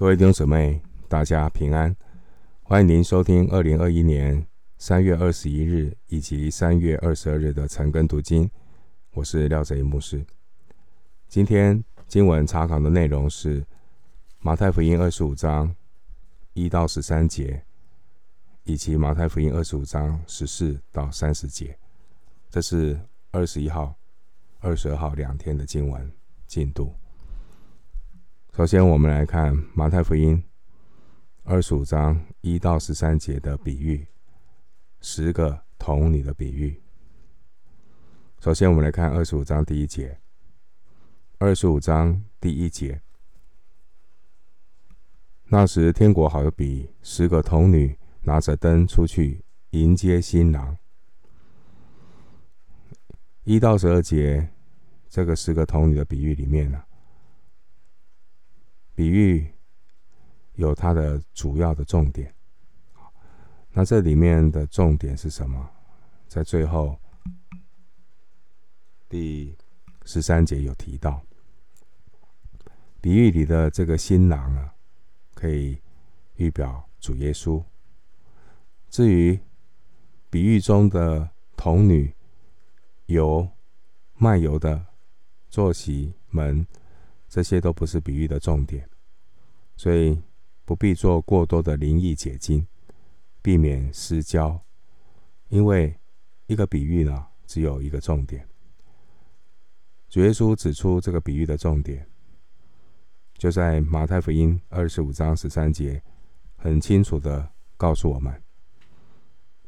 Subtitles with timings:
[0.00, 1.94] 各位弟兄姊妹，大家平安！
[2.62, 4.46] 欢迎您收听二零二一年
[4.78, 8.50] 三月二十一日以及三月二十二日的晨更读经。
[9.10, 10.24] 我是廖泽一牧师。
[11.28, 13.62] 今天经文查考的内容是
[14.38, 15.76] 马太福音二十五章
[16.54, 17.62] 一到十三节，
[18.64, 21.78] 以及马太福音二十五章十四到三十节。
[22.48, 22.98] 这是
[23.32, 23.94] 二十一号、
[24.60, 26.10] 二十二号两天的经文
[26.46, 26.90] 进度。
[28.56, 30.42] 首先，我们来看马太福音
[31.44, 34.06] 二十五章一到十三节的比喻，
[35.00, 36.82] 十个童女的比喻。
[38.40, 40.18] 首先，我们来看二十五章第一节。
[41.38, 43.00] 二十五章第一节，
[45.46, 50.76] 那时天国好比十个童女拿着灯出去迎接新郎。
[53.44, 54.50] 一到十二节，
[55.08, 56.82] 这个十个童女的比喻里面呢、
[59.00, 59.50] 比喻
[60.56, 62.34] 有它的主要的重点，
[63.72, 65.70] 那这里面的重点是什么？
[66.28, 66.94] 在最后
[69.08, 69.56] 第
[70.04, 71.22] 十三节有提到，
[73.00, 74.74] 比喻里的这个新郎啊，
[75.32, 75.80] 可以
[76.34, 77.64] 预表主耶稣。
[78.90, 79.40] 至于
[80.28, 82.14] 比喻中的童女、
[83.06, 83.48] 油、
[84.18, 84.84] 卖油的、
[85.48, 86.66] 坐席、门。
[87.32, 88.89] 这些都不是比喻的重点，
[89.80, 90.20] 所以
[90.66, 92.66] 不必做过多的灵意解经，
[93.40, 94.60] 避免失焦。
[95.48, 95.98] 因为
[96.48, 98.46] 一个比喻呢，只有一个重点。
[100.10, 102.06] 主耶稣指出这个比喻的重点，
[103.38, 106.02] 就在马太福音二十五章十三节，
[106.56, 108.38] 很清楚的告诉我们，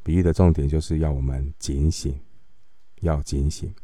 [0.05, 2.21] 比喻的重点就是要我们警醒，
[3.01, 3.75] 要警醒，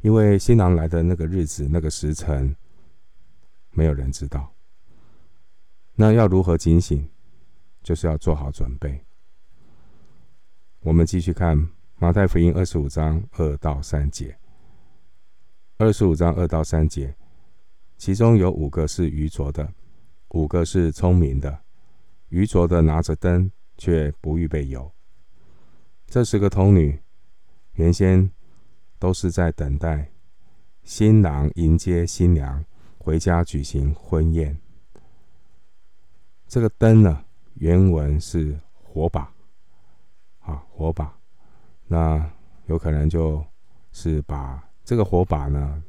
[0.00, 2.56] 因为新郎来的那个日子，那个时辰。
[3.74, 4.51] 没有人知道，
[5.94, 7.08] 那要如何警醒？
[7.82, 9.04] 就是要做好准备。
[10.80, 14.38] 我们继续看马太福音二十五章二到三节。
[15.78, 17.14] 二十五章二到三节，
[17.98, 19.72] 其中有五个是愚拙的，
[20.28, 21.60] 五个是聪明的。
[22.28, 24.92] 愚拙的拿着灯，却不预备油。
[26.06, 27.00] 这十个童女
[27.74, 28.30] 原先
[28.98, 30.12] 都是在等待
[30.84, 32.64] 新郎迎接新娘。
[32.98, 34.61] 回家举行婚宴。
[36.52, 37.24] 这个灯呢，
[37.54, 39.22] 原文是火把，
[40.40, 41.10] 啊，火把。
[41.86, 42.30] 那
[42.66, 43.42] 有可能就
[43.90, 45.82] 是把这个火把呢，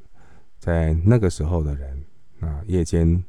[0.57, 2.06] 在那个时候的人
[2.40, 3.22] 啊，夜间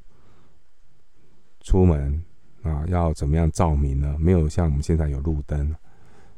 [1.58, 2.24] 出门
[2.62, 4.16] 啊，要怎么样照明呢？
[4.16, 5.74] 没有像我们现在有路灯，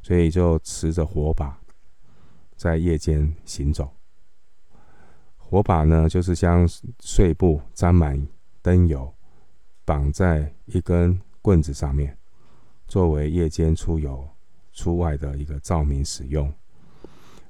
[0.03, 1.61] 所以就持着火把
[2.57, 3.93] 在夜间行走。
[5.37, 6.67] 火把呢，就是将
[7.01, 8.27] 碎布沾满
[8.63, 9.15] 灯油，
[9.87, 12.19] 绑在一根棍子上面，
[12.87, 14.29] 作为夜间出游
[14.73, 16.53] 出外的一个照明使用。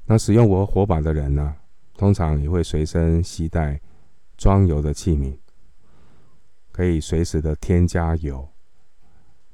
[0.04, 1.56] 那使用过火把的人呢，
[1.96, 3.80] 通常也会随身携带
[4.36, 5.36] 装油的器皿，
[6.70, 8.46] 可以随时的添加油，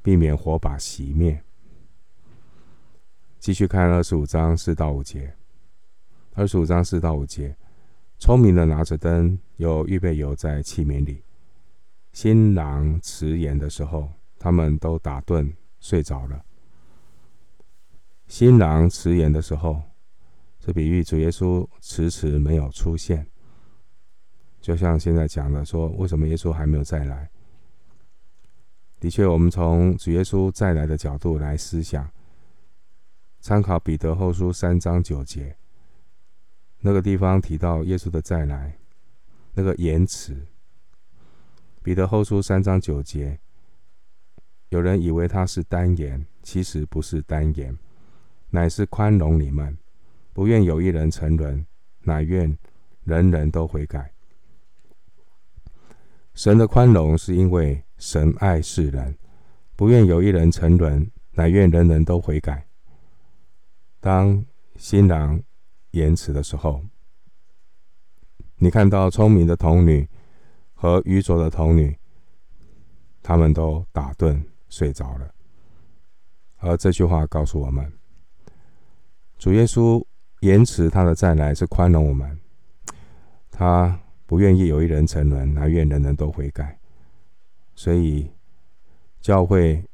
[0.02, 1.40] 避免火把熄灭。
[3.38, 5.34] 继续看二十五章四到五节，
[6.34, 7.56] 二十五章四到五节。
[8.18, 11.22] 聪明的拿着灯，有预备油在器皿里。
[12.12, 16.44] 新郎迟延的时候，他们都打盹睡着了。
[18.28, 19.82] 新郎迟延的时候，
[20.58, 23.26] 这比喻主耶稣迟迟没有出现，
[24.60, 27.30] 就像现在讲的说，为什么耶稣还没有再来？
[29.00, 32.08] 的确，我们从主耶稣再来的角度来思想，
[33.40, 35.56] 参考彼得后书三章九节。
[36.80, 38.78] 那个地方提到耶稣的再来，
[39.54, 40.46] 那个延迟。
[41.82, 43.40] 彼得后书三章九节，
[44.68, 47.76] 有人以为他是单言，其实不是单言，
[48.50, 49.76] 乃是宽容你们，
[50.32, 51.66] 不愿有一人沉沦，
[52.00, 52.56] 乃愿
[53.04, 54.12] 人人都悔改。
[56.34, 59.18] 神的宽容是因为神爱世人，
[59.74, 62.66] 不愿有一人沉沦，乃愿人人都悔改。
[64.00, 64.44] 当
[64.76, 65.42] 新郎。
[65.92, 66.82] 言辞的时候，
[68.56, 70.08] 你看到聪明的童女
[70.82, 71.96] 和愚拙的童女，
[73.22, 75.32] 他们都打盹睡着了。
[76.56, 77.92] 而这句话告诉我们，
[79.38, 80.04] 主耶稣
[80.40, 82.36] 延迟他的再来是宽容我们，
[83.48, 83.96] 他
[84.26, 86.76] 不愿意有一人沉沦，乃愿人人都悔改。
[87.76, 88.28] 所以，
[89.20, 89.84] 教会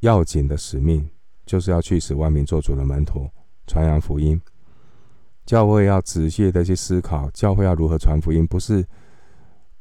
[0.00, 1.08] 要紧的使命
[1.46, 3.30] 就是要去使万民做主的门徒，
[3.68, 4.40] 传扬福音。
[5.46, 8.84] 教会要仔细的去思考，教会要如何传福音，不是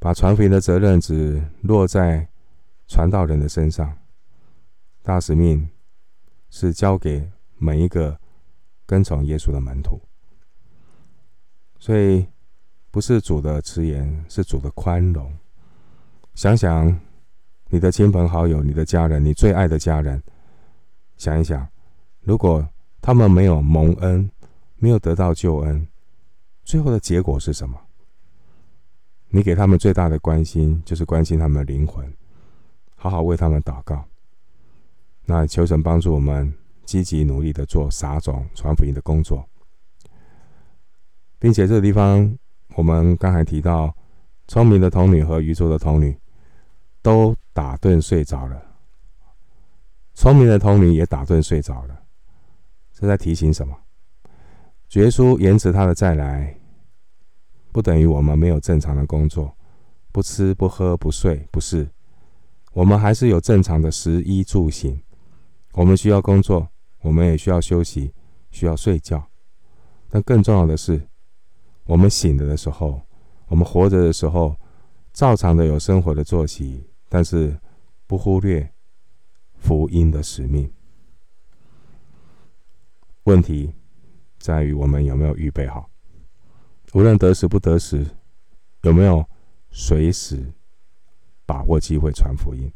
[0.03, 2.27] 把传福音的责任只落在
[2.87, 3.97] 传道人的身上。
[5.01, 5.69] 大使命
[6.49, 7.25] 是交给
[7.57, 8.19] 每一个
[8.85, 9.97] 跟从耶稣的门徒。
[11.79, 12.27] 所以，
[12.91, 15.33] 不是主的迟延，是主的宽容。
[16.35, 16.99] 想想
[17.69, 20.21] 你的亲朋好友、你的家人、你最爱的家人，
[21.15, 21.65] 想一想，
[22.19, 22.67] 如果
[23.01, 24.29] 他们没有蒙恩，
[24.75, 25.87] 没有得到救恩，
[26.65, 27.79] 最后的结果是什么？
[29.35, 32.07] 你给他们最大的关心，就是关心他们的灵魂，
[32.95, 34.05] 好好为他们祷告。
[35.25, 36.53] 那求神帮助我们，
[36.85, 39.43] 积极努力的做撒种、传福音的工作。
[41.39, 42.37] 并且这个地方，
[42.75, 43.91] 我们刚才提到，
[44.47, 46.15] 聪明的童女和愚拙的童女
[47.01, 48.61] 都打盹睡着了。
[50.13, 52.03] 聪明的童女也打盹睡着了，
[52.93, 53.75] 这在提醒什么？
[54.91, 56.55] 耶稣延迟他的再来，
[57.73, 59.53] 不等于我们没有正常的工作，
[60.11, 61.89] 不吃不喝不睡，不是，
[62.71, 65.01] 我们还是有正常的食衣住行。
[65.73, 66.69] 我们需要工作，
[67.01, 68.13] 我们也需要休息，
[68.51, 69.27] 需要睡觉，
[70.07, 71.01] 但更重要的是。
[71.85, 73.01] 我们醒着的时候，
[73.47, 74.55] 我们活着的时候，
[75.11, 77.59] 照常的有生活的作息，但是
[78.07, 78.71] 不忽略
[79.55, 80.71] 福音的使命。
[83.23, 83.73] 问题
[84.37, 85.89] 在于我们有没有预备好？
[86.93, 88.05] 无论得时不得时，
[88.81, 89.27] 有没有
[89.71, 90.53] 随时
[91.45, 92.71] 把握机会传福音，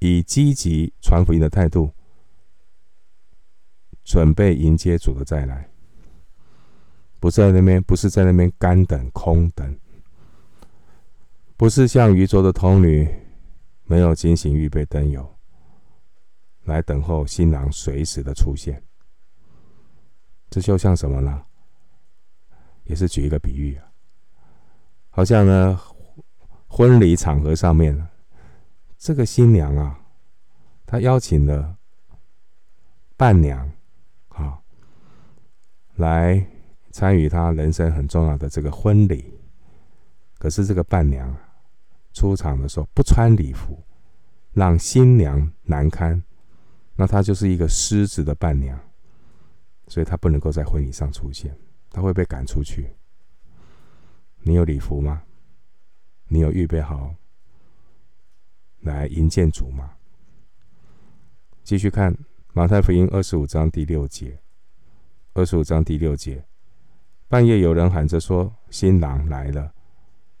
[0.00, 1.92] 以积极传福音的态度，
[4.02, 5.68] 准备迎接主的再来。
[7.20, 9.78] 不在那边，不是在那边干等空等，
[11.56, 13.08] 不是像愚拙的童女，
[13.84, 15.32] 没有警醒预备灯油，
[16.64, 18.82] 来等候新郎随时的出现。
[20.50, 21.44] 这就像什么呢？
[22.84, 23.84] 也是举一个比喻啊，
[25.10, 25.80] 好像呢，
[26.68, 28.08] 婚礼场合上面，
[28.98, 30.00] 这个新娘啊，
[30.86, 31.76] 她邀请了
[33.16, 33.70] 伴娘，
[34.28, 34.60] 啊，
[35.96, 36.46] 来。
[36.94, 39.32] 参与他人生很重要的这个婚礼，
[40.38, 41.34] 可是这个伴娘
[42.12, 43.82] 出场的时候不穿礼服，
[44.52, 46.22] 让新娘难堪，
[46.94, 48.78] 那她就是一个失职的伴娘，
[49.88, 51.56] 所以她不能够在婚礼上出现，
[51.92, 52.94] 他会被赶出去。
[54.40, 55.22] 你有礼服吗？
[56.26, 57.14] 你有预备好
[58.80, 59.92] 来迎接主吗？
[61.62, 62.16] 继续看
[62.52, 64.40] 马太福音二十五章第六节，
[65.34, 66.44] 二十五章第六节。
[67.28, 69.72] 半夜有人喊着说：“新郎来了！”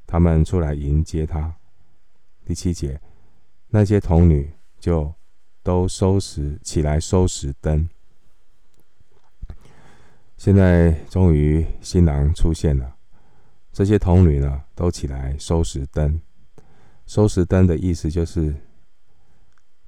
[0.06, 1.54] 他们出来迎接他。
[2.44, 3.00] 第七节，
[3.68, 5.14] 那些童女就
[5.62, 7.88] 都收拾起来，收拾灯。
[10.42, 12.96] 现在终于新郎出现了，
[13.70, 16.20] 这些童女呢都起来收拾灯。
[17.06, 18.52] 收拾灯的意思就是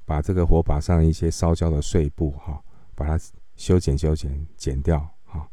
[0.05, 2.63] 把这个火把上一些烧焦的碎布哈，
[2.95, 3.19] 把它
[3.57, 5.49] 修剪修剪剪掉哈，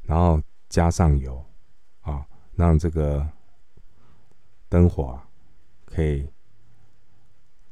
[0.00, 0.40] 然后。
[0.70, 1.44] 加上油，
[2.00, 3.28] 啊，让这个
[4.70, 5.20] 灯火
[5.84, 6.26] 可以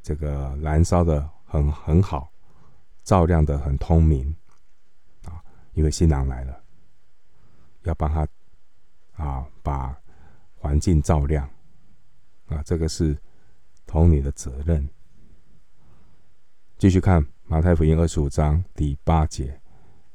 [0.03, 2.31] 这个燃烧的很很好，
[3.03, 4.35] 照亮的很通明，
[5.81, 6.63] 因为新郎来了，
[7.85, 8.27] 要帮他
[9.13, 9.99] 啊把
[10.53, 11.49] 环境照亮，
[12.45, 13.17] 啊，这个是
[13.87, 14.87] 童女的责任。
[16.77, 19.59] 继续看马太福音二十五章第八节，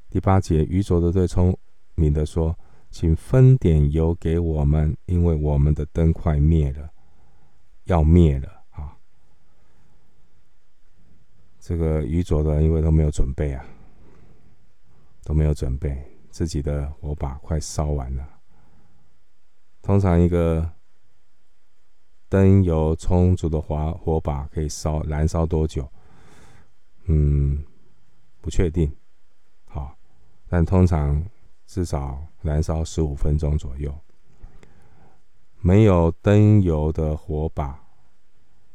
[0.09, 1.59] 第八节，愚拙的对聪
[1.97, 2.57] 明的说。
[2.89, 6.89] 请分点油给我们，因为我们的灯快灭了，
[7.85, 8.97] 要灭了啊！
[11.59, 13.67] 这个愚拙的，因为都没有准备啊，
[15.27, 18.39] 都没有准备，自己的火把快烧完了。
[19.83, 20.71] 通常一个
[22.29, 25.91] 灯油充足的火火把可以烧燃烧多久？
[27.07, 27.65] 嗯，
[28.41, 28.95] 不确定。
[29.65, 29.99] 好，
[30.47, 31.21] 但通常。
[31.69, 33.93] 至少燃烧十五分钟左右。
[35.59, 37.85] 没有灯油的火把，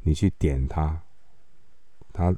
[0.01, 1.01] 你去点它，
[2.12, 2.36] 它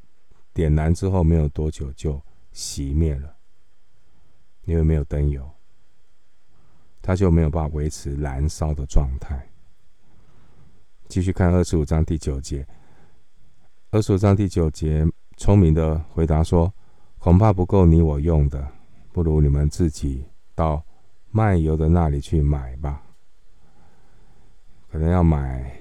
[0.54, 2.22] 点燃之后没有多久就
[2.54, 3.36] 熄灭了，
[4.66, 5.50] 因为没有灯油，
[7.02, 9.50] 它就没有办法维持燃烧的状态。
[11.08, 12.66] 继续看二十五章第九节，
[13.92, 15.06] 二十五章第九节，
[15.38, 16.74] 聪明的回答说
[17.20, 18.68] ：“恐怕不够你我用的，
[19.12, 20.86] 不如你们自己。”到
[21.32, 23.02] 卖油的那里去买吧，
[24.92, 25.76] 可能要买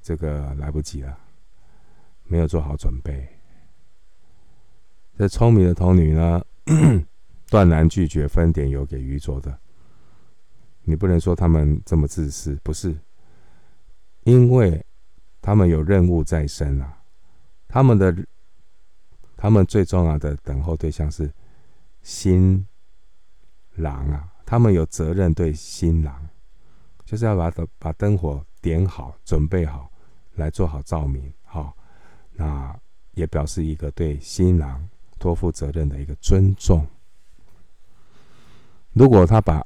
[0.00, 1.18] 这个来不及了，
[2.24, 3.28] 没有做好准备。
[5.18, 6.42] 这聪明的童女呢，
[7.48, 9.58] 断然拒绝分点油给愚拙的。
[10.82, 12.96] 你不能说他们这么自私，不是，
[14.24, 14.84] 因为
[15.42, 16.94] 他们有任务在身啊。
[17.66, 18.16] 他们的
[19.36, 21.30] 他们最重要的等候对象是
[22.02, 22.66] 新
[23.74, 26.26] 郎啊，他们有责任对新郎，
[27.04, 29.92] 就是要把灯把灯火点好，准备好
[30.36, 31.76] 来做好照明，好，
[32.32, 32.74] 那
[33.12, 34.88] 也表示一个对新郎
[35.18, 36.86] 托付责任的一个尊重。
[38.92, 39.64] 如果他把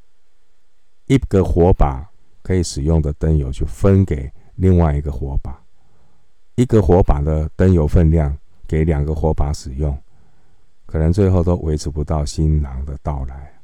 [1.07, 2.11] 一个火把
[2.43, 5.63] 可以使用的灯油去分给另外一个火把，
[6.55, 8.37] 一个火把的灯油分量
[8.67, 9.97] 给两个火把使用，
[10.87, 13.61] 可能最后都维持不到新郎的到来。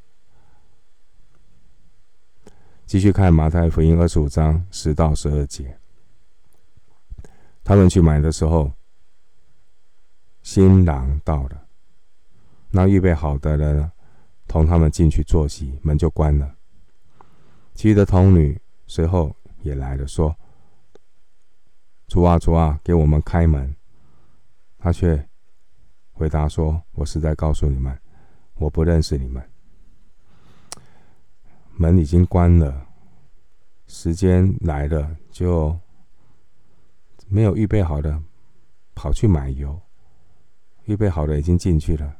[2.86, 5.78] 继续看马太福音二十五章十到十二节，
[7.62, 8.72] 他们去买的时候，
[10.42, 11.66] 新郎到了，
[12.70, 13.90] 那预备好的人
[14.48, 16.56] 同他们进去坐席，门就关了。
[17.74, 20.34] 其余的童女随后也来了，说
[22.08, 23.76] ：“主啊，主啊，给我们开门。”
[24.78, 25.28] 他却
[26.12, 27.96] 回答说：“我实在告诉你们，
[28.54, 29.48] 我不认识你们。
[31.76, 32.88] 门已经关了，
[33.86, 35.78] 时间来了，就
[37.28, 38.20] 没有预备好的
[38.94, 39.80] 跑去买油，
[40.86, 42.16] 预备好的已经进去了。”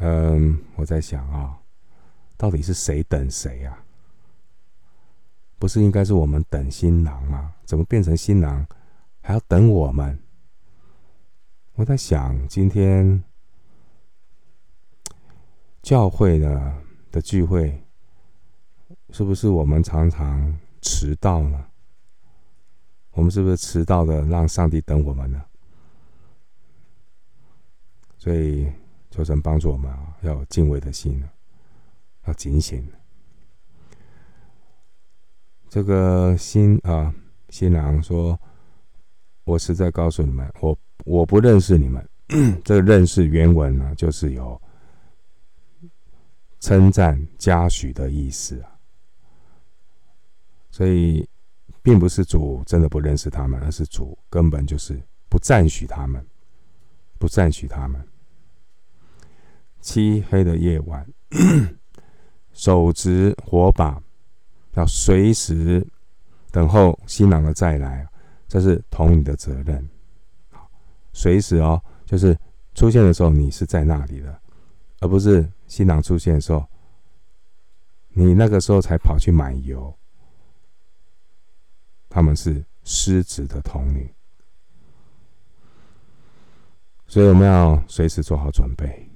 [0.00, 1.56] 嗯，我在想啊。
[2.36, 3.84] 到底是谁等谁呀？
[5.58, 7.54] 不是应该是我们等新郎吗？
[7.66, 8.66] 怎么变成新郎
[9.20, 10.18] 还要等我们？
[11.74, 13.22] 我在想，今天
[15.82, 17.84] 教会的的聚会，
[19.10, 21.66] 是不是我们常常迟到呢？
[23.10, 25.44] 我们是不是迟到的让上帝等我们呢？
[28.16, 28.72] 所以
[29.10, 31.22] 求神帮助我们啊，要有敬畏的心。
[32.26, 32.86] 要警醒。
[35.68, 37.14] 这个新啊
[37.48, 38.38] 新郎说
[39.44, 42.06] ：“我实在告诉你们，我我不认识你们。
[42.62, 44.60] ”这个认识原文呢，就是有
[46.60, 48.78] 称赞嘉许的意思啊。
[50.70, 51.28] 所以，
[51.82, 56.24] 并不是主真的不认识他们，而是主根本就是不赞许他们，
[57.18, 58.06] 不赞许他们。
[59.80, 61.06] 漆黑的夜晚。
[62.52, 64.02] 手执火把，
[64.74, 65.86] 要随时
[66.50, 68.06] 等候新郎的再来，
[68.48, 69.88] 这是童女的责任。
[71.12, 72.36] 随时哦，就是
[72.74, 74.40] 出现的时候你是在那里的，
[75.00, 76.64] 而不是新郎出现的时候，
[78.10, 79.96] 你那个时候才跑去买油。
[82.08, 84.12] 他们是失职的童女，
[87.06, 89.09] 所以我们要随时做好准备。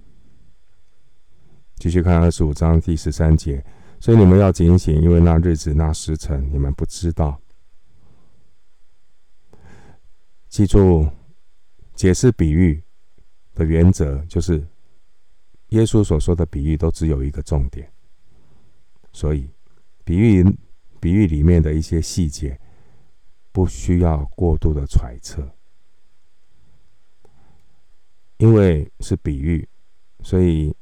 [1.85, 3.63] 继续看二十五章第十三节，
[4.01, 7.39] 所以你们要警醒，因为那日子、那时辰，你们不知道。
[10.49, 11.07] 记住，
[11.95, 12.83] 解释比喻
[13.55, 14.67] 的原则就是，
[15.69, 17.87] 耶稣所说的比喻都只有一个重点，
[19.13, 19.51] 所以
[20.05, 20.43] 比喻
[20.99, 22.59] 比喻里面的一些细节
[23.53, 25.47] 不需要过度的揣测，
[28.39, 29.69] 因为是比喻，
[30.23, 30.75] 所以。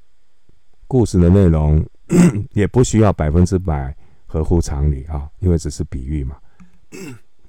[0.92, 1.82] 故事的内容
[2.52, 3.96] 也不需要百分之百
[4.26, 6.38] 合乎常理啊，因为只是比喻嘛。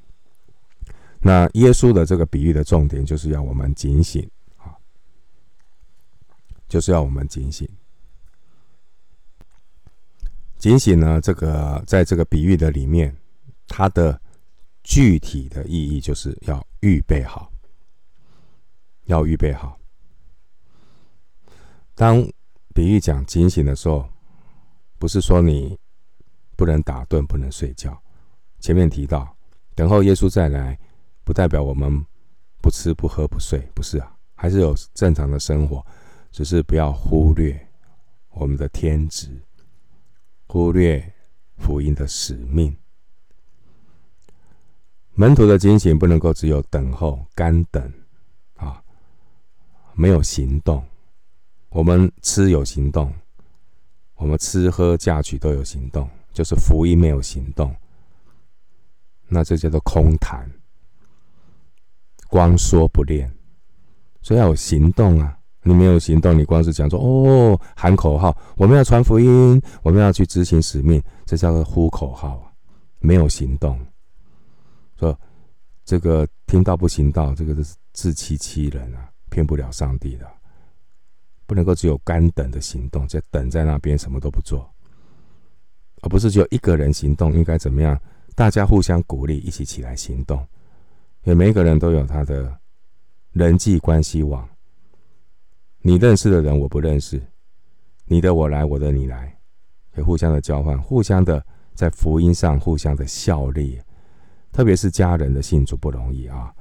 [1.19, 4.71] 那耶稣的这个比喻的重点就是要我们警醒啊，
[6.69, 7.67] 就是要我们警醒。
[10.57, 13.13] 警醒呢，这个在这个比喻的里面，
[13.67, 14.17] 它的
[14.83, 17.51] 具体的意义就是要预备好，
[19.03, 19.77] 要预备好。
[21.93, 22.25] 当
[22.73, 24.09] 比喻讲警醒的时候，
[24.97, 25.77] 不是说你
[26.55, 28.01] 不能打盹、不能睡觉。
[28.59, 29.35] 前面提到，
[29.75, 30.77] 等候耶稣再来，
[31.23, 32.03] 不代表我们
[32.61, 35.85] 不吃、不喝、不睡，不是啊，还是有正常的生活，
[36.31, 37.67] 只是不要忽略
[38.29, 39.29] 我们的天职，
[40.47, 41.13] 忽略
[41.57, 42.75] 福音的使命。
[45.13, 47.93] 门徒的警醒不能够只有等候、干等
[48.55, 48.83] 啊，
[49.93, 50.83] 没有行动。
[51.73, 53.11] 我们吃有行动，
[54.15, 57.75] 我们吃喝嫁娶都有行动，就是福音没有行动，
[59.27, 60.47] 那这叫做空谈，
[62.29, 63.33] 光说不练，
[64.21, 65.35] 所以要有行动啊！
[65.63, 72.53] 你没有行动，你光是讲说哦，喊口号，我们要传福音，我们要去执行使命，这叫做呼口号，
[72.99, 73.79] 没有行动。
[74.99, 75.19] 说
[75.83, 80.31] 这个听道不行道，这个是自欺欺人啊，骗不了上帝的。
[81.45, 84.69] 不能够只有干等的行动，就等在那边什么都不做，
[86.01, 87.33] 而不是只有一个人行动。
[87.33, 88.00] 应该怎么样？
[88.35, 90.38] 大家互相鼓励，一起起来行动。
[91.23, 92.57] 因为每一个人都有他的
[93.31, 94.47] 人际关系网。
[95.81, 97.21] 你认识的人我不认识，
[98.05, 99.38] 你的我来，我的你来，
[99.93, 103.79] 可以互相的交换，互相的在福音上互相的效力。
[104.51, 106.53] 特别是家人的信主不容易啊，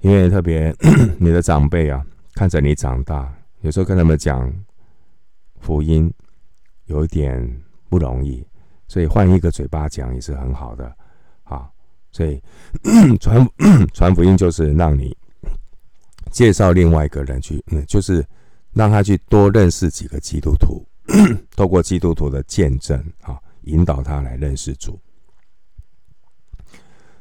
[0.00, 0.74] 因为特别
[1.18, 4.52] 你的长辈啊，看着你长大，有时候跟他们讲
[5.60, 6.12] 福音
[6.84, 8.46] 有一点不容易，
[8.86, 10.94] 所以换一个嘴巴讲也是很好的
[11.44, 11.68] 啊。
[12.12, 12.40] 所以
[13.18, 13.44] 传
[13.94, 15.16] 传福音就是让你。
[16.30, 18.24] 介绍另外一个人去，嗯，就是
[18.72, 20.82] 让他去多认识几个基督徒，
[21.54, 24.98] 透过基督徒的见证啊，引导他来认识主。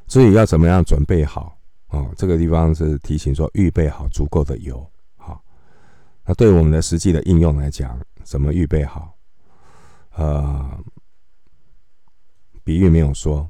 [0.08, 1.58] 所以要怎么样准备好
[1.88, 2.10] 啊？
[2.16, 4.91] 这个地方是提醒说，预备好足够的油。
[6.34, 9.16] 对我们的实际的应用来讲，怎么预备好？
[10.16, 10.84] 呃，
[12.64, 13.50] 比喻没有说，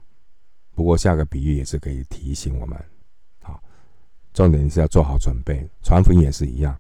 [0.74, 2.78] 不过下个比喻也是可以提醒我们。
[4.34, 6.74] 重点是要做好准备，传福音也是一样。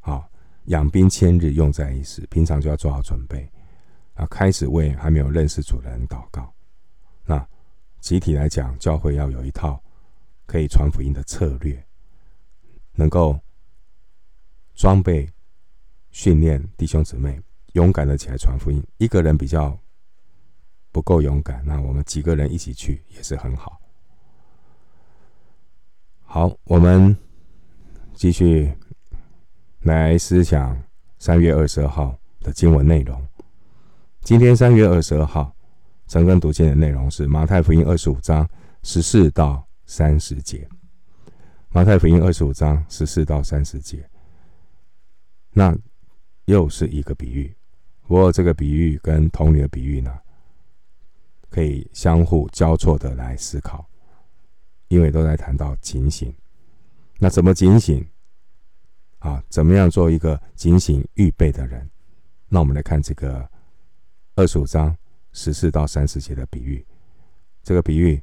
[0.00, 0.24] 好，
[0.66, 2.24] 养兵千日，用在一时。
[2.30, 3.50] 平常就要做好准备
[4.14, 6.48] 啊，开始为还没有认识主的人祷告。
[7.24, 7.44] 那
[7.98, 9.82] 集体来讲，教会要有一套
[10.46, 11.84] 可以传福音的策略，
[12.92, 13.36] 能够
[14.76, 15.28] 装备
[16.10, 17.40] 训练弟兄姊妹
[17.72, 18.80] 勇敢的起来传福音。
[18.98, 19.76] 一个人比较
[20.92, 23.80] 不够勇敢，那我们几个人一起去也是很好。
[26.22, 27.16] 好，我们
[28.14, 28.70] 继续
[29.80, 30.80] 来思想
[31.18, 33.26] 三月二十二号的经文内容。
[34.20, 35.54] 今天三月二十二号，
[36.06, 38.46] 晨更读经的内容是马太福音二十五章
[38.82, 40.68] 十四到三十节。
[41.70, 44.08] 马太福音二十五章十四到三十节，
[45.58, 45.74] 那
[46.44, 47.56] 又是一个比喻。
[48.02, 50.14] 不过这个比喻跟童女的比喻呢，
[51.48, 53.88] 可以相互交错的来思考。
[54.88, 56.32] 因为都在谈到警醒，
[57.18, 58.06] 那怎么警醒？
[59.18, 61.90] 啊，怎么样做一个警醒预备的人？
[62.48, 63.48] 那我们来看这个
[64.34, 64.94] 二十五章
[65.32, 66.86] 十四到三十节的比喻。
[67.62, 68.22] 这个比喻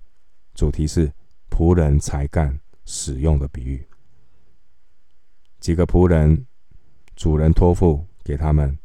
[0.53, 1.11] 主题是
[1.49, 3.83] 仆人才干使用的比喻。
[5.59, 6.45] 几个仆人，
[7.15, 8.77] 主人托付给他们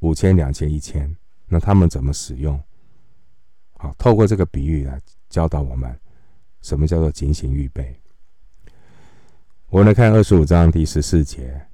[0.00, 1.14] 五千、两千、一千，
[1.46, 2.60] 那他们怎么使用？
[3.74, 5.98] 好，透过这个比喻来教导我们。
[6.60, 7.94] 什么叫做警醒预备？
[9.68, 11.64] 我们来看二十五章第十四节，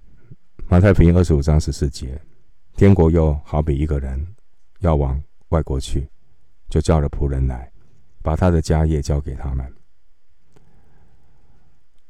[0.68, 2.20] 马太福音二十五章十四节，
[2.76, 4.22] 天国又好比一个人
[4.80, 6.06] 要往外国去，
[6.68, 7.72] 就叫了仆人来，
[8.20, 9.74] 把他的家业交给他们。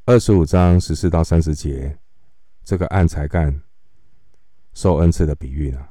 [0.05, 1.97] 二十五章十四到三十节，
[2.65, 3.63] 这个按才干
[4.73, 5.87] 受恩赐的比喻呢，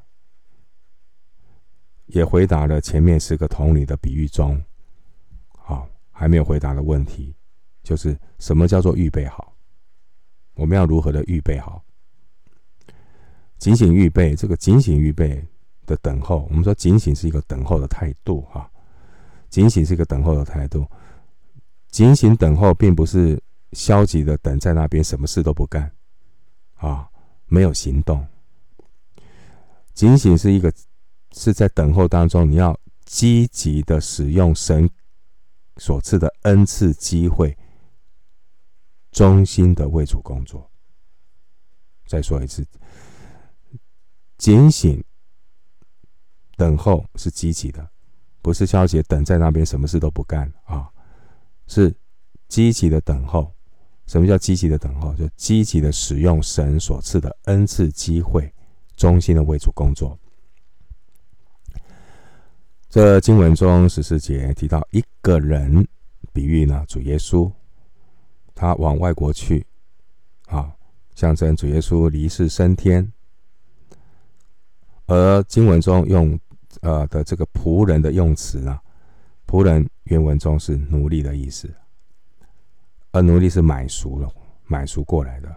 [2.08, 4.62] 也回答了前面十个童女的比喻中，
[5.50, 5.88] 好。
[6.16, 7.36] 还没有回答的问题，
[7.82, 9.52] 就是什么叫做预备好？
[10.54, 11.84] 我们要如何的预备好？
[13.58, 15.44] 警醒预备，这个警醒预备
[15.88, 18.72] 的等候，我们说警醒是一个等候的态度，哈，
[19.50, 20.88] 警醒是一个等候的态度。
[21.90, 25.92] 警醒等候，并不是消极的等在那边，什么事都不干，
[26.88, 27.10] 啊，
[27.48, 28.28] 没有行动。
[29.94, 30.72] 警醒是一个
[31.32, 34.90] 是在等候当中，你要积极的使用神。
[35.78, 37.58] 所赐的恩赐机会，
[39.12, 40.70] 忠心的为主工作。
[42.06, 42.64] 再说一次，
[44.38, 45.04] 警醒
[46.56, 47.90] 等候是积极的，
[48.44, 50.88] 不是消极等在那边什么事都不干啊，
[51.66, 51.92] 是
[52.48, 53.52] 积极的等候。
[54.06, 55.14] 什么叫积极的等候？
[55.16, 58.54] 就积极的使用神所赐的恩赐机会，
[58.96, 60.18] 忠心的为主工作。
[62.90, 65.88] 这经文中十四节提到一个人，
[66.32, 67.52] 比喻呢，主耶稣，
[68.54, 69.66] 他往外国去，
[70.46, 70.72] 啊，
[71.16, 73.12] 象征主耶稣离世升天。
[75.08, 76.40] 而经文中用
[76.82, 78.80] 呃的这个仆人的用词呢，
[79.48, 81.74] 仆人原文中是奴隶的意思，
[83.14, 84.30] 而奴隶是买赎了，
[84.66, 85.56] 买赎过来的。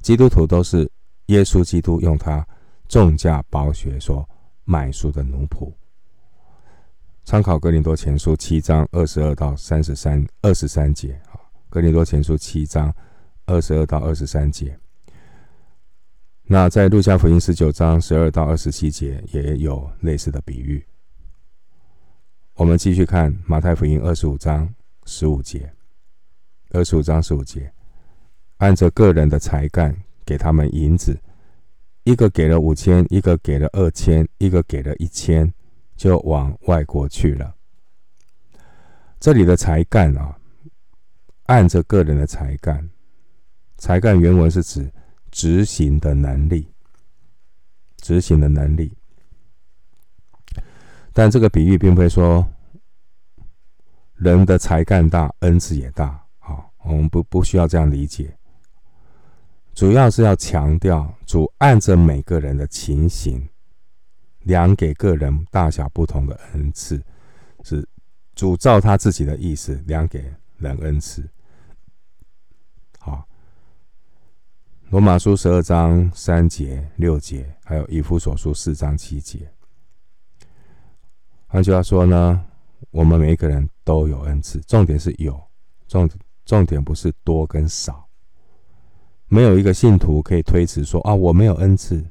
[0.00, 0.90] 基督徒都是
[1.26, 2.44] 耶稣基督用他
[2.88, 4.28] 重价宝血所
[4.64, 5.72] 买赎的奴仆。
[7.22, 11.36] 参考《哥林多前书》七章二十二到三十三二十三节啊，
[11.68, 12.92] 《哥林多前书》七章
[13.44, 14.76] 二十二到二十三节。
[16.44, 20.84] 那在《路加福音》十九章十二到二十七节也有类似的比喻。
[22.54, 25.72] 我们继续看《马太福音》二十五章十五节，
[26.70, 27.72] 二十五章十五节，
[28.58, 31.18] 按着个人的才干给他们银子，
[32.04, 35.52] 一个给了五千，一个给了二千，一个给了一千。
[35.96, 37.54] 就往外国去了。
[39.18, 40.34] 这里的才干啊，
[41.44, 42.88] 按着个人的才干，
[43.76, 44.90] 才干原文是指
[45.30, 46.66] 执行的能力，
[47.98, 48.96] 执行的能力。
[51.12, 52.48] 但这个比喻并非说
[54.14, 56.18] 人的才干大，恩赐也大。
[56.82, 58.36] 我们不不需要这样理解。
[59.72, 63.48] 主要是要强调，主按着每个人的情形，
[64.40, 67.02] 量给个人大小不同的恩赐，
[67.62, 67.88] 是
[68.34, 71.26] 主照他自己的意思量给人恩赐。
[72.98, 73.26] 好，
[74.90, 79.50] 罗马书十二章三节、六节，还有以弗所书四章七节。
[81.46, 82.44] 换句话说呢，
[82.90, 85.40] 我们每一个人都有恩赐，重点是有，
[85.86, 86.08] 重
[86.50, 88.08] 重点不是多跟少。
[89.28, 92.04] 没有一个信徒可以推辞说啊，我没有恩赐，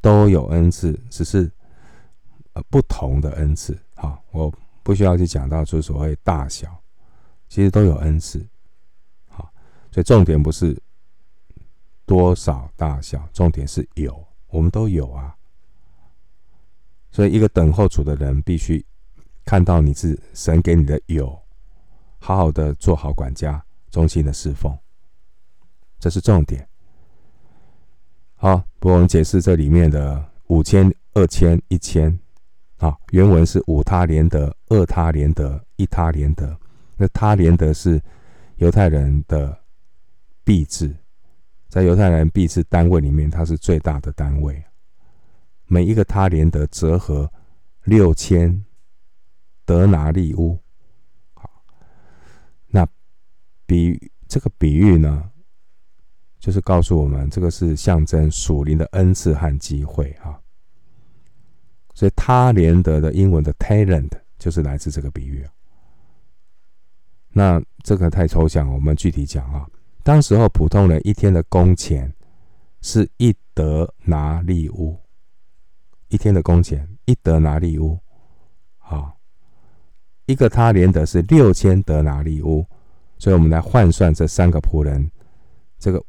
[0.00, 1.50] 都有恩赐，只是
[2.52, 3.76] 呃不同的恩赐。
[3.96, 4.48] 好，我
[4.84, 6.80] 不需要去讲到就所谓大小，
[7.48, 8.46] 其实都有恩赐。
[9.26, 9.52] 好，
[9.90, 10.80] 所以重点不是
[12.06, 15.36] 多少大小，重点是有，我们都有啊。
[17.10, 18.86] 所以一个等候主的人，必须
[19.44, 21.41] 看到你是神给你的有，
[22.24, 24.72] 好好的做好管家，忠心的侍奉。
[25.98, 26.64] 这是重点。
[28.36, 32.16] 好，不过我们解释这里面的五千、二千、一千，
[32.76, 36.56] 啊，原文是五他连德、二他连德、一他连德。
[36.96, 38.00] 那他连德是
[38.58, 39.60] 犹太人的
[40.44, 40.94] 币制，
[41.68, 44.62] 在犹太人币制单位里面，它是最大的单位。
[45.66, 47.28] 每一个他连德折合
[47.82, 48.64] 六千
[49.64, 50.58] 德拿利乌。
[51.34, 51.48] 好，
[52.66, 52.86] 那
[53.72, 55.30] 比这个比喻呢？
[56.38, 60.38] 就是告诉我们，这个是象征属灵的恩赐和机会啊。
[61.94, 65.46] 所以他连得的英文的 talent 就是来自这个比喻。
[67.30, 69.66] 那这个太抽象，我们具体讲啊。
[70.02, 72.12] 当时候普通人一天的工钱
[72.82, 74.98] 是一德拿利乌，
[76.08, 77.98] 一天的工钱一德拿利乌。
[78.76, 79.16] 好，
[80.26, 82.66] 一个他连得是六千德拿利乌，
[83.22, 85.08] 所以我们来换算这三个仆人
[85.78, 86.04] 这个。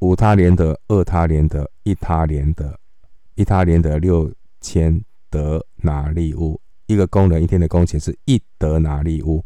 [0.00, 2.76] 五他连得，二他连得，一他连得，
[3.36, 4.30] 一他连得六
[4.60, 6.60] 千德拿利乌。
[6.86, 9.42] 一个工人一天的工钱是一德拿利乌，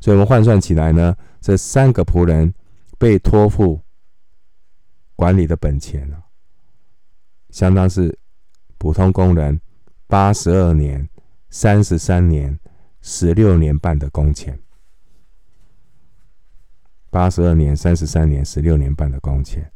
[0.00, 2.52] 所以我们换算起来呢，这三个仆人
[2.98, 3.78] 被托付
[5.14, 6.24] 管理的本钱啊，
[7.50, 8.18] 相当是
[8.78, 9.60] 普通工人
[10.06, 11.06] 八十二年、
[11.50, 12.58] 三十三年、
[13.02, 14.58] 十六年半的工钱。
[17.12, 19.70] 八十二年、三十三年、十六年半的工钱。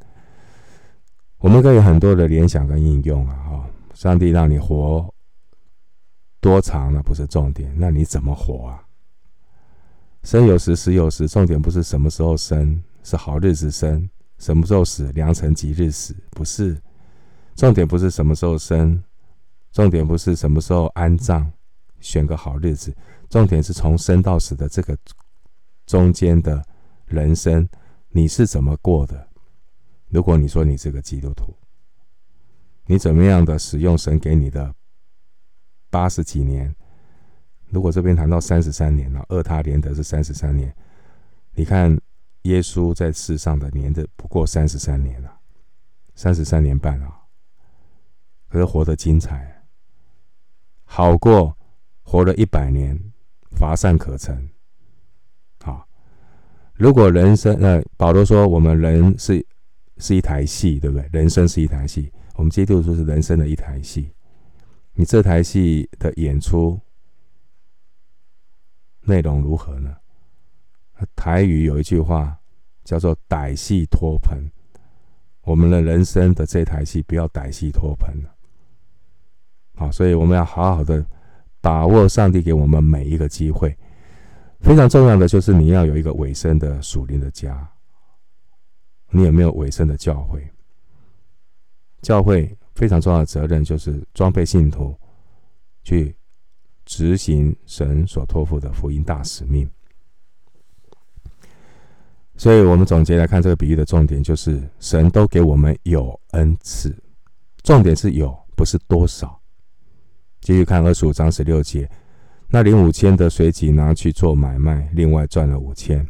[1.36, 3.36] 我们可以有很多的联想跟应用啊！
[3.36, 5.06] 哈，上帝让你活
[6.40, 8.82] 多长那不是重点，那你怎么活啊？
[10.22, 16.80] 生有时，死有时，重点不是什么时候生，是好日子生；什么时候死，良辰吉日死，不是。
[17.54, 19.04] 重点不是什么时候生，
[19.72, 21.46] 重点不是什么时候安葬，
[22.00, 22.96] 选个好日子，
[23.28, 24.96] 重点是从生到死的这个
[25.84, 26.64] 中间的
[27.06, 27.68] 人生，
[28.08, 29.28] 你是怎么过的？
[30.08, 31.56] 如果你说你是个基督徒，
[32.86, 34.74] 你怎么样的使用神给你的
[35.88, 36.74] 八十几年？
[37.68, 40.74] 如果这边谈到三十三年了，二他连德是三十三年，
[41.52, 41.96] 你看
[42.42, 45.40] 耶稣在世上的年的不过三十三年了，
[46.14, 47.12] 三十三年半了，
[48.48, 49.64] 可是活得精彩，
[50.84, 51.56] 好过
[52.02, 53.12] 活了一百年，
[53.50, 54.48] 乏善可陈。
[56.76, 59.44] 如果人生，呃，保罗说我们人是。
[59.98, 61.08] 是一台戏，对不对？
[61.10, 64.10] 人生是一台戏，我们基督徒是人生的一台戏。
[64.92, 66.78] 你这台戏的演出
[69.00, 69.96] 内容如何呢？
[71.14, 72.38] 台语有一句话
[72.84, 74.38] 叫做“歹戏拖棚”，
[75.44, 78.34] 我们的人生的这台戏不要歹戏拖棚了。
[79.76, 81.02] 好，所以我们要好好的
[81.62, 83.74] 把握上帝给我们每一个机会。
[84.66, 87.70] 非常重要的就是你要有一个委身的属灵的家。
[89.10, 90.44] 你有没有委身的教会？
[92.02, 94.98] 教会非常重要的责任就是装备信徒，
[95.84, 96.12] 去
[96.84, 99.70] 执行神所托付的福音大使命。
[102.36, 106.92] 所以，我们总结来看这个比喻的重点，就是神都给我们有恩赐，
[107.62, 109.40] 重点是有，不是多少。
[110.40, 111.88] 继续看二十五章十六节，
[112.48, 116.06] 那领五千的随即拿去做买卖，另外赚了五千，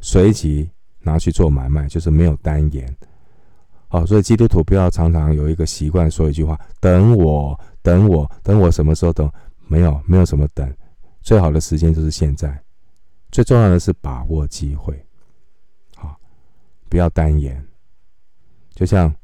[0.00, 0.70] 随即。
[0.98, 2.96] 拿去做买卖，就是没有单言。
[3.86, 9.30] 好，所以基督徒不要常常有一个习惯说一句话：“等我，等我，等我什么时候等？”
[9.70, 10.68] 没有，没有什么等。
[11.22, 12.60] 最好的时间就是现在。
[13.30, 15.00] 最重要的是把握机会。
[15.94, 16.18] 好
[16.88, 17.64] 不要单言。
[18.74, 19.14] 就像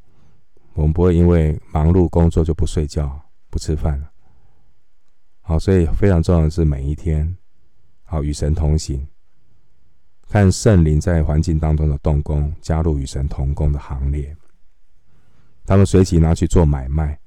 [0.74, 4.11] 我们不会因为忙碌工作就不睡觉、不吃饭了。
[5.42, 7.36] 好，所以非常重要的是每一天，
[8.04, 9.06] 好与神同行，
[10.28, 14.34] 看圣灵在环境当中的动工，加入与神同工的行列。
[15.66, 17.18] 他们随即拿去做买卖，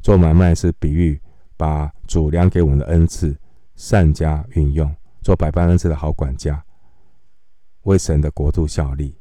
[0.00, 1.20] 做买卖是比喻
[1.56, 3.36] 把主粮给我们的恩赐
[3.74, 6.64] 善加运用，做百般恩赐的好管家，
[7.82, 9.18] 为神的国度效力。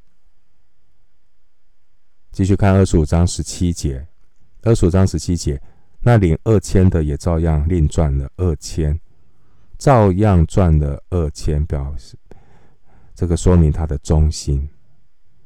[2.31, 4.07] 继续看二十五章十七节，
[4.61, 5.61] 二十五章十七节，
[6.03, 8.99] 那领二千的也照样另赚了二千，
[9.77, 12.17] 照样赚了二千，表示
[13.13, 14.67] 这个说明他的忠心。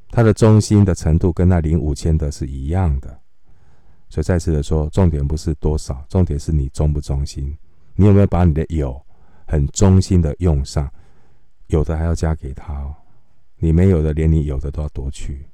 [0.08, 3.20] 他的忠心的程度跟那领五千的是一样的，
[4.08, 7.54] 所以再次的说，重点不是多少，重点是你忠不忠心，
[7.94, 8.98] 你有没有把你的有
[9.46, 10.90] 很忠心的用上，
[11.66, 12.94] 有的还要加给他哦，
[13.58, 15.44] 你没有的，连你有的都要夺去。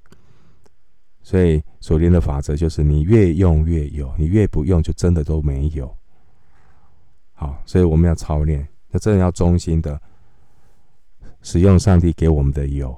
[1.23, 5.97] 所以属灵的法则就是，你越用越有，你越不用就真的都没有。
[7.33, 10.01] 好，所以我们要操练，那真的要忠心的
[11.41, 12.97] 使用上帝给我们的有。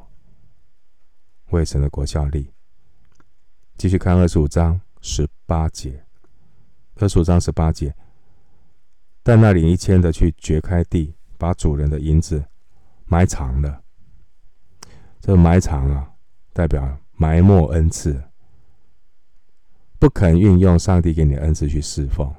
[1.51, 2.51] 为神的国效力。
[3.77, 6.05] 继续看二十五章十八节，
[6.97, 7.95] 二十五章十八节，
[9.23, 12.45] 但那领一千的去掘开地，把主人的银子
[13.05, 13.83] 埋藏了。
[15.21, 16.11] 这埋藏啊，
[16.53, 18.23] 代表埋没恩赐，
[19.99, 22.35] 不肯运用上帝给你的恩赐去侍奉，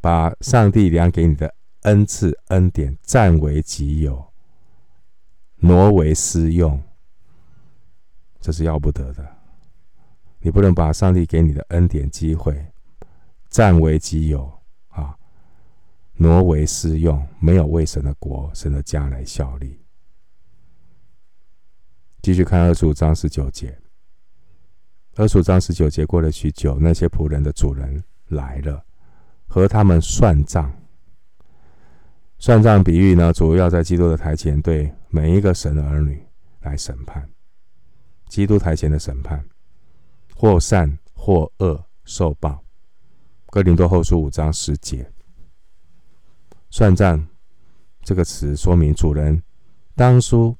[0.00, 4.32] 把上帝量给你的恩赐恩典占为己有，
[5.56, 6.82] 挪为私用。
[8.40, 9.36] 这是要不得的，
[10.38, 12.72] 你不能把上帝给你的恩典机会
[13.48, 14.52] 占为己有
[14.88, 15.16] 啊，
[16.16, 19.80] 挪为私用，没有为神的国、神的家来效力。
[22.22, 23.76] 继续看二十五章十九节，
[25.18, 28.84] 二十五章十九节，过了许久，那些仆人的主人来了，
[29.46, 30.70] 和他们算账。
[32.38, 36.22] 算账比喻呢，主要在基督的台前，对每一个神的儿女
[36.60, 37.26] 来审判。
[38.28, 39.42] 基督台前的审判，
[40.34, 42.62] 或善或恶受报。
[43.46, 45.10] 哥林多后书五章十节，
[46.68, 47.26] 算账
[48.02, 49.42] 这个词说明主人
[49.94, 50.54] 当初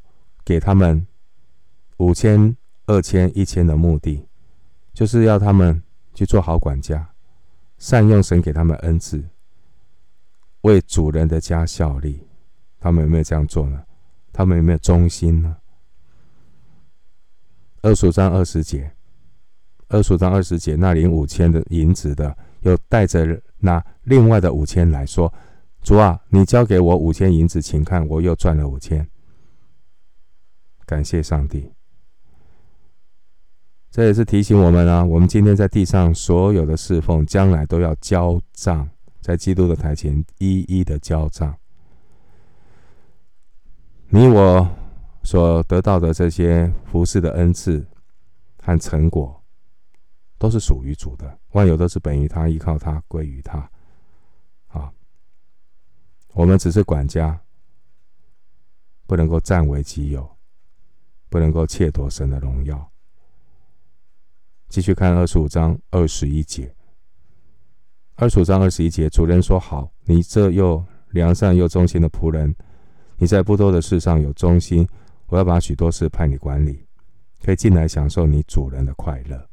[0.46, 1.06] 给他们
[1.98, 4.25] 五千、二千、一千的目的，
[4.96, 5.82] 就是要他们
[6.14, 7.06] 去做好管家，
[7.76, 9.22] 善用神给他们恩赐，
[10.62, 12.26] 为主人的家效力。
[12.80, 13.84] 他们有没有这样做呢？
[14.32, 15.54] 他们有没有忠心呢？
[17.82, 18.90] 二十五章二十节，
[19.88, 25.30] 二十五章二十节，那领五千的银子的，又带着那另外的五千来说
[25.84, 29.06] ：“主啊，你交给我五千银子，请看，我又赚了五千。”
[30.86, 31.75] 感谢上帝。
[33.90, 38.88] 这也是提醒我们啊，我们今天在地上所有的侍奉，将来都要交账，
[39.20, 41.56] 在基督的台前一一的交账。
[44.08, 44.68] 你我。
[45.26, 47.84] 所得到的这些服侍的恩赐
[48.62, 49.42] 和成果，
[50.38, 51.36] 都是属于主的。
[51.50, 53.68] 万有都是本于他，依靠他，归于他。
[54.68, 54.88] 啊，
[56.32, 57.40] 我们只是管家，
[59.08, 60.30] 不能够占为己有，
[61.28, 62.88] 不能够窃夺神的荣耀。
[64.68, 66.74] 继续看二十五章二十一节。
[68.16, 72.54] 二十五章二十一节，主人说：“好，你这又良善又忠心的仆人，
[73.18, 74.88] 你在不多的事上有忠心。”
[75.28, 76.86] 我要把许多事派你管理，
[77.44, 79.48] 可以进来享受你主人的快乐。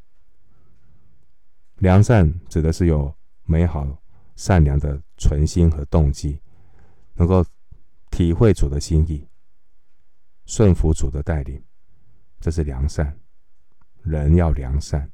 [1.78, 3.12] 良善指的是有
[3.46, 3.88] 美好、
[4.36, 6.40] 善良的存心和动机，
[7.16, 7.44] 能够
[8.12, 9.28] 体会主的心意，
[10.46, 11.60] 顺服主的带领，
[12.40, 13.18] 这是良善。
[14.04, 15.10] 人要良善，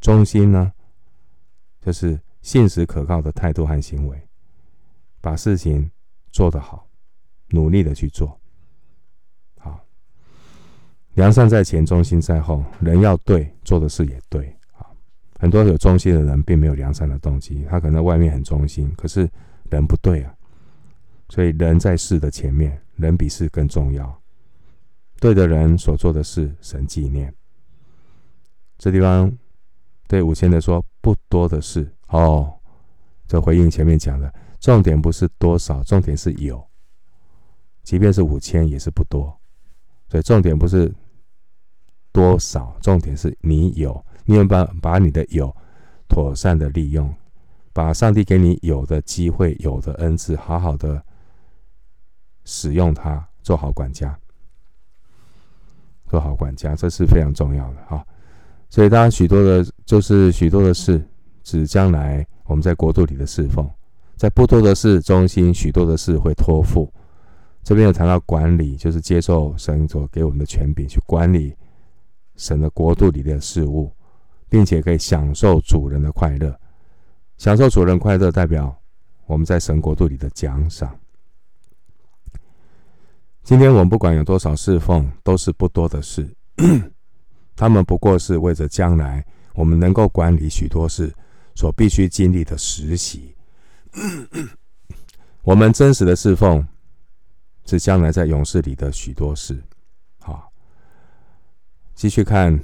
[0.00, 0.72] 忠心呢，
[1.80, 4.22] 就是现实可靠的态度和行为，
[5.20, 5.90] 把事情
[6.30, 6.86] 做得好，
[7.48, 8.38] 努力的去做。
[9.58, 9.84] 好
[11.14, 12.64] 良善在前，忠心在后。
[12.80, 14.54] 人要对，做的事也对。
[15.40, 19.28] 很多有忠心的人，并没有良善的动机，他可能外面很忠心，可是
[19.70, 20.34] 人不对啊。
[21.28, 24.20] 所以人在事的前面，人比事更重要。
[25.20, 27.32] 对的人所做的事，神纪念。
[28.78, 29.30] 这地方
[30.06, 32.58] 对五千的说不多的事哦，
[33.26, 36.66] 这回应前面讲的，重点不是多少，重点是有。
[37.82, 39.36] 即便是五千，也是不多。
[40.08, 40.94] 所以重点不是。
[42.10, 42.76] 多少？
[42.80, 45.54] 重点是你有，你有把把你的有
[46.08, 47.14] 妥善的利用，
[47.72, 51.00] 把上帝给你有的机会、有的恩赐，好好的
[52.44, 54.18] 使用它，做好管家。
[56.08, 58.04] 做好管家，这是非常重要的哈。
[58.70, 61.02] 所以，当然许多的，就是许多的事，
[61.42, 63.68] 指将来我们在国度里的侍奉，
[64.16, 66.92] 在不多的事中心，许多的事会托付。
[67.64, 71.54] 这边有谈到管理，就是接受神所给我们的权柄，去管理
[72.36, 73.90] 神的国度里的事物，
[74.48, 76.54] 并且可以享受主人的快乐。
[77.36, 78.74] 享受主人快乐，代表
[79.26, 80.94] 我们在神国度里的奖赏。
[83.42, 86.28] 今天我们不管有多少侍奉，都是不多的事。
[87.58, 91.12] 他们不过是为着将来我们能够管理许多事
[91.56, 93.34] 所必须经历的实习。
[95.42, 96.64] 我们真实的侍奉
[97.66, 99.60] 是将来在勇士里的许多事。
[100.20, 100.52] 好，
[101.96, 102.56] 继续看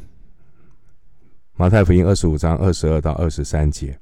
[1.54, 3.98] 马太福音二十五章二十二到二十三节。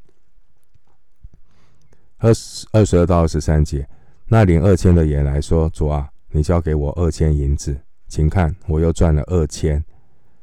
[2.18, 3.88] 二十二十二到二十三节，
[4.26, 9.82] 那领二千的也来说：“主啊，你交给我二千银子，请看，我又赚了二千。”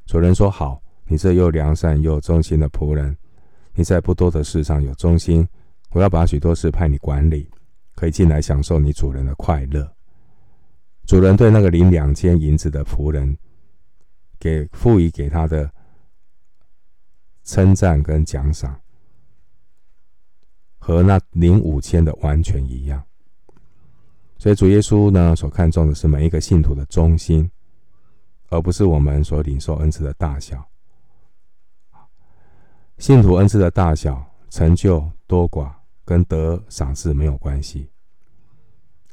[0.10, 3.16] 主人说：“好，你这又良善又忠心的仆人，
[3.76, 5.48] 你在不多的事上有忠心，
[5.92, 7.48] 我要把许多事派你管理，
[7.94, 9.88] 可以进来享受你主人的快乐。”
[11.06, 13.38] 主人对那个领两千银子的仆人，
[14.40, 15.72] 给赋予给他的
[17.44, 18.82] 称赞跟奖赏，
[20.80, 23.00] 和那领五千的完全一样。
[24.40, 27.48] 所以主耶稣呢，所看重的是每一个信徒的忠心。
[28.50, 30.68] 而不是我们所领受恩赐的大小，
[32.98, 35.72] 信徒恩赐的大小、成就多寡，
[36.04, 37.90] 跟得赏赐没有关系。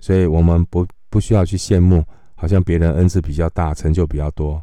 [0.01, 4.63] 所以，我们不不需要去羡慕，好像别人恩赐比较大，成就比较多。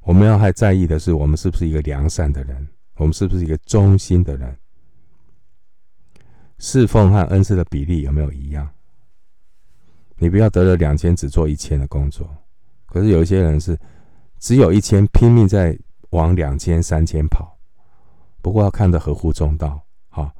[0.00, 4.56] 我们要还在意的是，我们是不是一个良善的人，我们是不是一个忠心的人，
[6.58, 8.70] 侍奉和恩赐的比例有没有一样？
[10.16, 12.28] 你不要得了两千，只做一千的工作。
[12.94, 13.76] 可是有一些人是
[14.38, 15.76] 只有一千，拼命在
[16.10, 17.58] 往两千、三千跑。
[18.40, 20.30] 不过要看得合乎中道，好，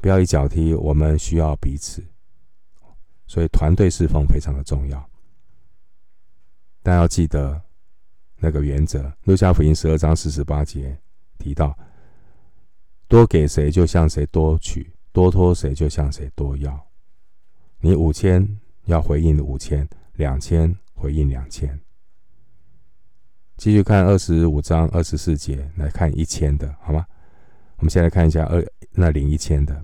[0.00, 0.72] 不要一脚踢。
[0.72, 2.02] 我们需要彼此，
[3.26, 5.06] 所以团队侍奉非常的重要。
[6.82, 7.60] 但要记得
[8.38, 10.96] 那个原则，《路加福音》十二章四十八节
[11.36, 11.78] 提到：
[13.06, 16.86] 多给谁，就向谁多取；多托谁，就向谁多要。
[17.80, 20.74] 你五千要回应五千，两千。
[21.00, 21.80] 回应两千，
[23.56, 27.06] 继续看二十五章二十四节，来看一千的，好吗？
[27.76, 29.82] 我们先来看一下二那零一千的，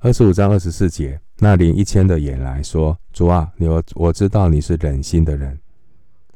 [0.00, 5.58] 二十五章二十四节，那零一千的也来说：“主啊，你我我知道你是忍心的人，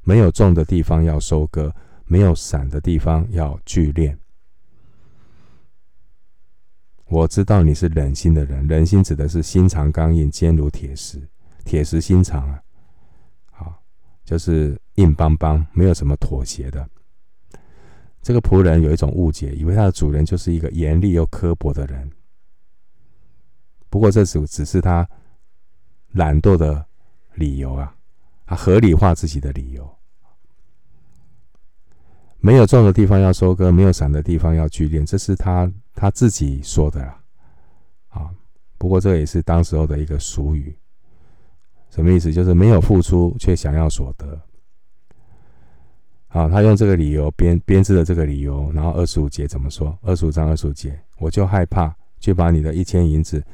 [0.05, 1.70] 没有种的地方要收割，
[2.07, 4.16] 没有散的地方要聚敛。
[7.09, 11.28] 我知道你是忍心的人，忍心指的是心肠刚硬，坚如铁石，
[11.62, 12.62] 铁石心肠啊。”
[14.24, 16.88] 就是硬邦邦，没有什么妥协的。
[18.22, 22.11] 这个仆人有一种误解，以为他的主人就是一个严厉又刻薄的人。
[23.90, 25.06] 不过这只只是他
[26.12, 26.87] 懒惰的
[27.35, 27.94] 理由啊，
[28.46, 29.92] 他合理化自己的理由。
[32.38, 37.22] 没有种的地方要收割，没有散的地方要聚敛，这是他他自己说的啦。
[38.08, 38.30] 啊，
[38.78, 40.76] 不过这也是当时候的一个俗语。
[41.94, 42.33] 什么意思？
[42.33, 44.40] 就是没有付出却想要所得。
[46.26, 49.96] 好，他用这个理由编编制的这个理由，然后二十五节怎么说？
[50.00, 53.44] 二十五章二十五节，我就害怕，就把你的一千银子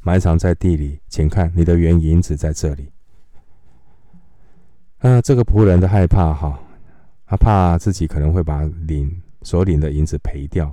[0.00, 2.88] 埋藏在地里，请看你的原银子在这里。
[4.98, 6.56] 啊，这个仆人的害怕哈，
[7.26, 10.72] 他怕自己可能会把领所领的银子赔掉，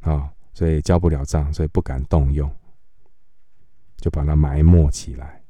[0.00, 2.50] 啊，所以交不了账，所以不敢动用。
[4.00, 5.42] 就把它埋没起来，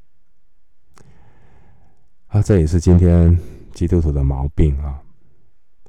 [2.29, 3.39] 啊，这也是今天
[3.75, 5.03] 基督徒的毛病啊！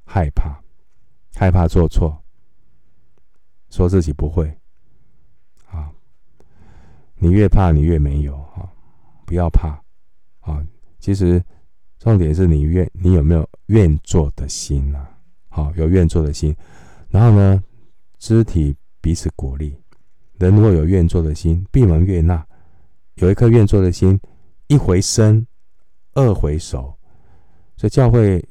[0.04, 0.62] 害怕，
[1.36, 2.22] 害怕做错，
[3.70, 4.54] 说自己不会，
[5.72, 5.90] 啊，
[7.16, 8.70] 你越怕你越没有啊！
[9.26, 9.82] 不要怕
[10.42, 10.62] 啊！
[11.00, 11.42] 其实
[11.98, 15.18] 重点是你愿，你有没有愿做的心啊？
[15.48, 16.54] 好，有愿做的心，
[17.08, 17.64] 然后呢，
[18.18, 19.74] 肢体彼此鼓励，
[20.40, 22.46] 人如果有愿做的心，闭门悦纳。
[23.20, 24.20] 有一颗愿做的心，
[24.68, 25.46] 一回生，
[26.14, 26.98] 二回熟，
[27.76, 28.44] 所以教会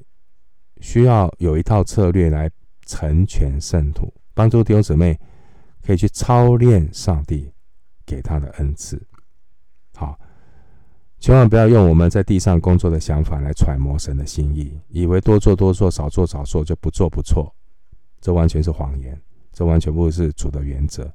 [0.81, 2.51] 需要有一套策略来
[2.85, 5.19] 成全圣徒，帮助弟兄姊妹
[5.83, 7.51] 可以去操练上帝
[8.05, 9.01] 给他的恩赐。
[9.95, 10.19] 好，
[11.19, 17.51] 千万不要用我们在地上工作的想法来揣摩神的心意，以为多做多做，少做少做就不做不错，
[18.21, 19.19] 这完全是谎言，
[19.51, 21.11] 这完全不是主的原则。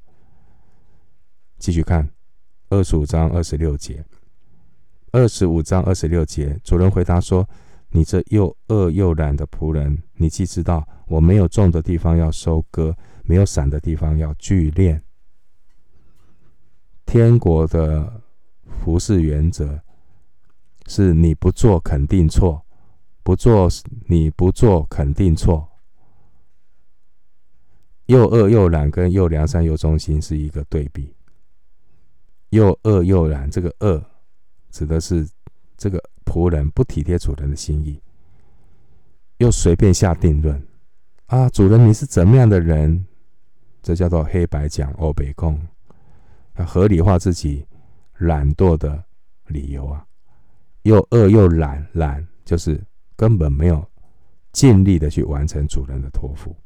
[1.60, 2.08] 继续看。
[2.74, 4.04] 二十五章二十六节，
[5.12, 7.48] 二十五章二十六节，主人回答说
[7.90, 15.00] ：“你这又饿又懒的仆人，你既知道我没有种的地方要收割，没有散的地方要聚敛。
[17.06, 18.20] 天国的
[18.64, 19.80] 服事原则
[20.88, 22.66] 是：你不做肯定错，
[23.22, 23.68] 不做
[24.08, 25.68] 你不做肯定错。
[28.06, 31.13] 又饿又懒跟又良善又忠心是一个对比。
[32.54, 34.02] 又饿又懒，这个饿
[34.70, 35.28] 指的是
[35.76, 36.02] 这个。
[36.24, 38.02] 仆人不体贴主人的心意，
[39.36, 40.60] 又随便下定论
[41.26, 41.48] 啊！
[41.50, 43.06] 主人你是怎么样的人？
[43.82, 45.60] 这叫做黑白讲、欧北共，
[46.66, 47.64] 合理化自己
[48.14, 49.04] 懒惰的
[49.46, 50.04] 理由啊！
[50.82, 52.82] 又饿又懒，懒就是
[53.14, 53.86] 根本没有
[54.50, 56.56] 尽力的去完成主人的托付。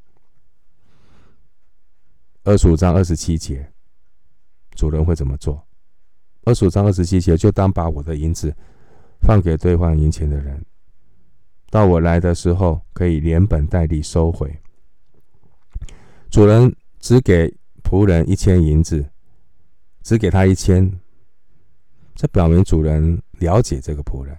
[2.45, 3.71] 二十五章二十七节，
[4.77, 5.63] 主人会怎么做？
[6.49, 8.55] 二十五章二十七节，就当把我的银子。
[9.21, 10.65] 放给兑换银钱的人，
[11.71, 14.57] 到我来的时候，可以连本带利收回。
[16.31, 19.05] 主人只给仆人一千银子，
[20.05, 20.89] 只给他一千，
[22.15, 24.39] 这表明主人了解这个仆人，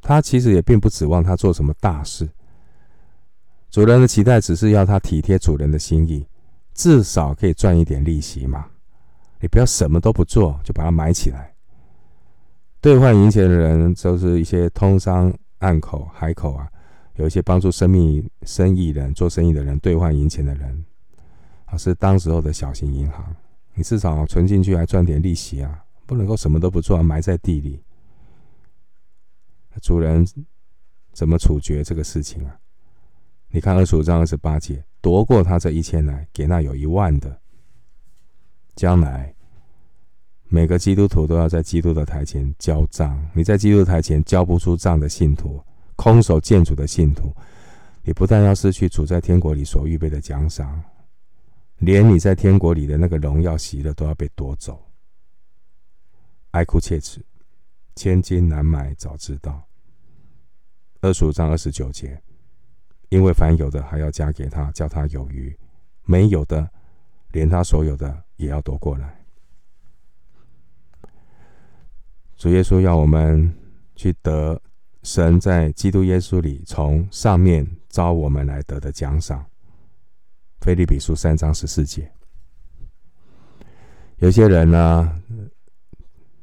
[0.00, 2.26] 他其实也并不指望他做什么大事。
[3.70, 6.26] 主人的期待只是要他体贴主人的心意，
[6.72, 8.70] 至少可以赚一点利息嘛。
[9.40, 11.54] 你不要什么都不做，就把它埋起来。
[12.80, 16.68] 兑换银钱的人，都是一些通商暗口、海口啊，
[17.16, 20.84] 有一些帮助生命生意人做生意的人兑换银钱的人
[21.66, 23.34] 啊，是当时候的小型银行。
[23.74, 27.82] 你至少存进去还赚点利息啊，不能够什么都不做，埋在地里。
[29.82, 30.26] 主人
[31.12, 32.58] 怎么处决这个事情啊？
[33.50, 37.40] 你看二十五章二十八节，夺过他这一千来，给那有一万的，
[38.78, 39.34] 将来。
[40.46, 43.28] 每个基督徒都要在基督的台前交账。
[43.34, 45.60] 你在基督台前交不出账的信徒，
[45.96, 47.34] 空手见主的信徒，
[48.04, 50.80] 你不但要失去主在天国里所预备的奖赏，
[51.78, 54.80] 连你在天国里的那个荣耀喜乐都要被夺走。
[56.52, 57.20] 哀哭切齿，
[57.96, 59.60] 千金难买早知道。
[61.00, 62.22] 二十五章二十九节，
[63.08, 65.52] 因为凡有的还要加给他，叫他有余；
[66.04, 66.70] 没有的，
[67.32, 69.14] 连他所有的也要夺过来。
[72.36, 73.54] 主耶稣要我们
[73.94, 74.60] 去得
[75.02, 79.44] 神在基督耶稣里从上面招我们来得的奖赏。
[80.60, 82.10] 腓立比书三章十四节。
[84.18, 85.22] 有些人呢，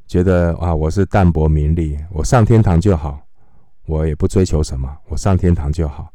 [0.08, 3.26] 觉得啊，我是淡泊名利，我上天堂就好，
[3.86, 6.14] 我也不追求什么，我上天堂就好，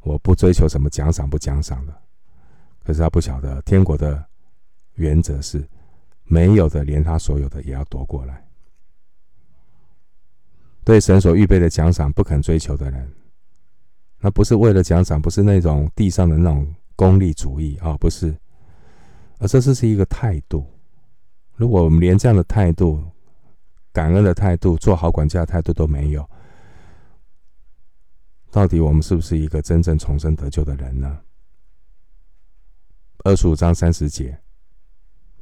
[0.00, 1.92] 我不追求什么奖赏不奖赏的。
[2.84, 4.24] 可是他不晓得，天国的
[4.94, 5.66] 原则是，
[6.24, 8.46] 没有的连他所有的也要夺过来。
[10.84, 13.12] 对神所预备的奖赏不肯追求的人，
[14.18, 18.34] 那不是为了奖赏，不是那种地上的那种功利主义啊，不是，
[19.38, 20.66] 而这是是一个态度。
[21.54, 23.02] 如果我们连这样的态度、
[23.92, 26.28] 感恩的态度、做好管家的态度都没有，
[28.50, 31.20] 到底我们是不是一个真正重生得救的人呢？
[33.24, 34.40] 二十五章三十节，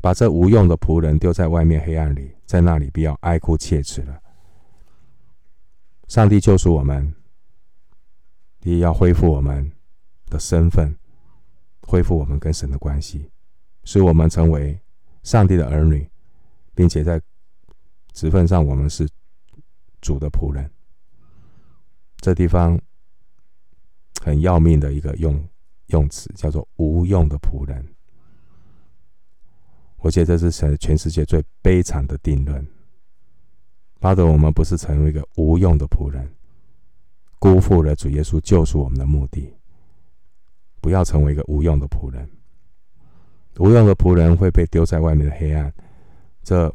[0.01, 4.21] 把这无用的仆人丢在外面黑暗里，在那里必要哀哭切齿了。
[6.07, 7.15] 上帝救赎我们，
[8.63, 9.71] 也要恢复我们
[10.27, 10.97] 的身份，
[11.83, 13.31] 恢复我们跟神的关系，
[13.85, 14.81] 使我们成为
[15.23, 16.09] 上帝的儿女，
[16.75, 17.21] 并且在
[18.13, 19.09] 职分上我们是
[20.01, 20.71] 主的仆人。
[22.19, 22.81] 这地方
[24.23, 25.49] 很要命的一个用
[25.87, 27.87] 用词，叫做“无用的仆人”。
[29.99, 32.67] 我觉得这是全世界最悲惨的定论。
[34.01, 36.29] 巴得我们不是成为一个无用的仆人，
[37.39, 39.53] 辜负了主耶稣救赎我们的目的。
[40.81, 42.31] 不要成为一个无用的仆人。
[43.59, 45.75] 无用的仆人会被丢在外面的黑暗，
[46.45, 46.73] 这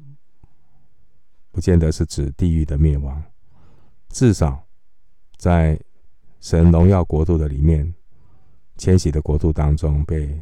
[1.52, 3.24] 不见得是指地狱的灭亡，
[4.10, 4.62] 至少
[5.38, 5.80] 在
[6.42, 7.94] 神荣耀国度的里面，
[8.78, 10.38] 迁徙的国度当中，被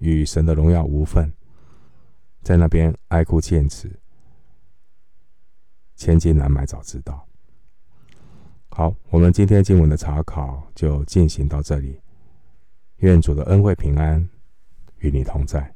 [0.00, 1.32] 与神的荣耀无分，
[2.48, 3.94] 在那边哀哭切齿。
[5.96, 7.28] 千金难买早知道。
[8.70, 12.00] 好，我们今天经文的查考就进行到这里。
[13.00, 14.26] 愿主的恩惠平安
[15.00, 15.74] 与你同在。